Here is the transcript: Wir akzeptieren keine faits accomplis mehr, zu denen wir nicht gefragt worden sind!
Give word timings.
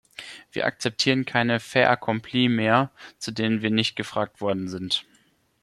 Wir 0.51 0.65
akzeptieren 0.65 1.25
keine 1.25 1.59
faits 1.59 1.87
accomplis 1.87 2.49
mehr, 2.49 2.89
zu 3.19 3.29
denen 3.29 3.61
wir 3.61 3.69
nicht 3.69 3.95
gefragt 3.95 4.41
worden 4.41 4.67
sind! 4.67 5.05